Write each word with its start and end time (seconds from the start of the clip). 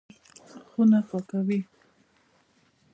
خونه 0.69 0.99
پاکوي. 1.09 1.59